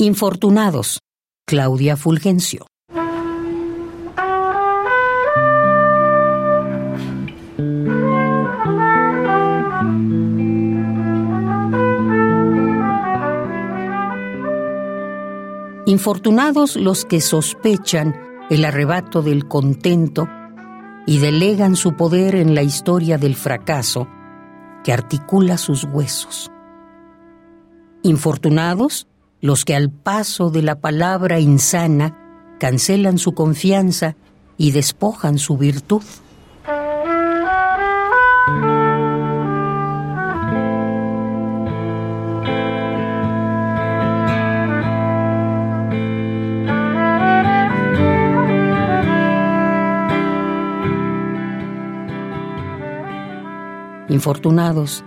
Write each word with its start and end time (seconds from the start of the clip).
Infortunados, 0.00 1.00
Claudia 1.44 1.96
Fulgencio. 1.96 2.66
Infortunados 15.86 16.76
los 16.76 17.04
que 17.04 17.20
sospechan 17.20 18.14
el 18.50 18.64
arrebato 18.64 19.22
del 19.22 19.48
contento 19.48 20.28
y 21.08 21.18
delegan 21.18 21.74
su 21.74 21.96
poder 21.96 22.36
en 22.36 22.54
la 22.54 22.62
historia 22.62 23.18
del 23.18 23.34
fracaso 23.34 24.06
que 24.84 24.92
articula 24.92 25.58
sus 25.58 25.82
huesos. 25.82 26.52
Infortunados 28.04 29.08
los 29.40 29.64
que 29.64 29.74
al 29.74 29.90
paso 29.90 30.50
de 30.50 30.62
la 30.62 30.80
palabra 30.80 31.40
insana 31.40 32.16
cancelan 32.58 33.18
su 33.18 33.34
confianza 33.34 34.16
y 34.56 34.72
despojan 34.72 35.38
su 35.38 35.56
virtud. 35.56 36.02
Infortunados, 54.10 55.04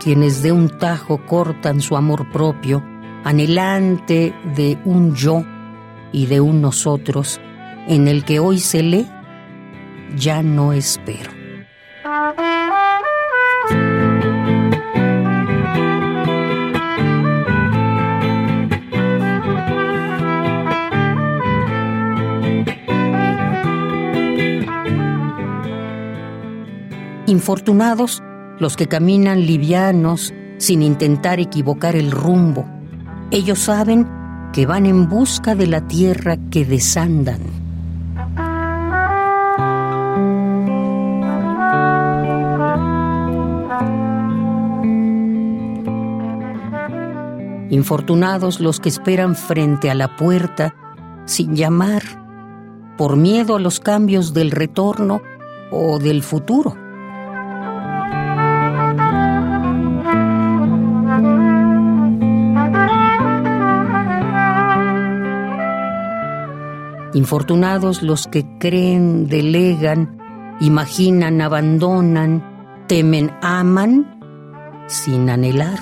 quienes 0.00 0.42
de 0.42 0.50
un 0.50 0.68
tajo 0.78 1.24
cortan 1.26 1.80
su 1.80 1.96
amor 1.96 2.32
propio, 2.32 2.82
anhelante 3.24 4.34
de 4.56 4.78
un 4.84 5.14
yo 5.14 5.44
y 6.12 6.26
de 6.26 6.40
un 6.40 6.60
nosotros, 6.60 7.40
en 7.88 8.08
el 8.08 8.24
que 8.24 8.38
hoy 8.38 8.58
se 8.58 8.82
lee, 8.82 9.06
ya 10.16 10.42
no 10.42 10.72
espero. 10.72 11.30
Infortunados 27.26 28.22
los 28.58 28.76
que 28.76 28.88
caminan 28.88 29.46
livianos 29.46 30.34
sin 30.58 30.82
intentar 30.82 31.40
equivocar 31.40 31.96
el 31.96 32.10
rumbo. 32.10 32.81
Ellos 33.34 33.60
saben 33.60 34.06
que 34.52 34.66
van 34.66 34.84
en 34.84 35.08
busca 35.08 35.54
de 35.54 35.66
la 35.66 35.88
tierra 35.88 36.36
que 36.50 36.66
desandan. 36.66 37.40
Infortunados 47.70 48.60
los 48.60 48.80
que 48.80 48.90
esperan 48.90 49.34
frente 49.34 49.90
a 49.90 49.94
la 49.94 50.14
puerta 50.14 50.74
sin 51.24 51.56
llamar, 51.56 52.02
por 52.98 53.16
miedo 53.16 53.56
a 53.56 53.60
los 53.60 53.80
cambios 53.80 54.34
del 54.34 54.50
retorno 54.50 55.22
o 55.70 55.98
del 55.98 56.22
futuro. 56.22 56.76
Infortunados 67.14 68.02
los 68.02 68.26
que 68.26 68.46
creen, 68.58 69.28
delegan, 69.28 70.18
imaginan, 70.60 71.42
abandonan, 71.42 72.42
temen, 72.88 73.30
aman, 73.42 74.86
sin 74.86 75.28
anhelar. 75.28 75.78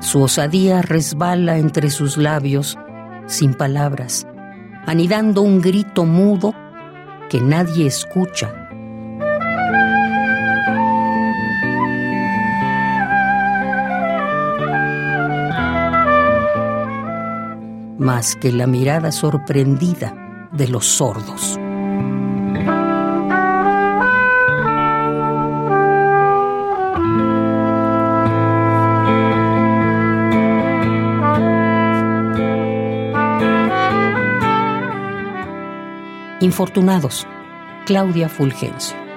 Su 0.00 0.22
osadía 0.22 0.82
resbala 0.82 1.56
entre 1.58 1.90
sus 1.90 2.18
labios, 2.18 2.78
sin 3.26 3.54
palabras, 3.54 4.26
anidando 4.86 5.42
un 5.42 5.60
grito 5.60 6.04
mudo 6.04 6.54
que 7.30 7.40
nadie 7.40 7.86
escucha 7.86 8.67
más 17.98 18.36
que 18.36 18.52
la 18.52 18.66
mirada 18.66 19.12
sorprendida 19.12 20.48
de 20.52 20.68
los 20.68 20.86
sordos. 20.86 21.58
Infortunados, 36.40 37.26
Claudia 37.84 38.28
Fulgencio. 38.28 39.07